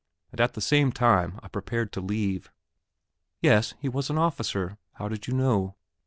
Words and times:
and 0.31 0.41
at 0.41 0.55
the 0.55 0.61
same 0.61 0.91
time 0.91 1.39
I 1.43 1.47
prepared 1.47 1.91
to 1.91 2.01
leave. 2.01 2.51
"Yes; 3.39 3.75
he 3.77 3.87
was 3.87 4.09
an 4.09 4.17
officer. 4.17 4.79
How 4.93 5.07
did 5.07 5.27
you 5.27 5.33
know?" 5.35 5.75